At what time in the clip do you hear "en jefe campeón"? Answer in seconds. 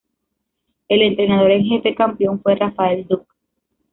1.51-2.41